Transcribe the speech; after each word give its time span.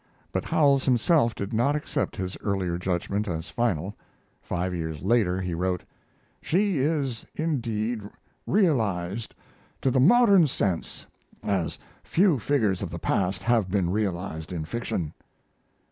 But 0.31 0.45
Howells 0.45 0.83
himself 0.85 1.35
did 1.35 1.53
not 1.53 1.75
accept 1.75 2.15
his 2.15 2.35
earlier 2.41 2.79
judgment 2.79 3.27
as 3.27 3.49
final. 3.49 3.95
Five 4.41 4.73
years 4.73 5.03
later 5.03 5.39
he 5.39 5.53
wrote: 5.53 5.83
"She 6.41 6.79
is 6.79 7.23
indeed 7.35 8.01
realized 8.47 9.35
to 9.81 9.91
the 9.91 9.99
modern 9.99 10.47
sense 10.47 11.05
as 11.43 11.77
few 12.03 12.39
figures 12.39 12.81
of 12.81 12.89
the 12.89 12.97
past 12.97 13.43
have 13.43 13.69
been 13.69 13.91
realized 13.91 14.51
in 14.51 14.65
fiction." 14.65 15.13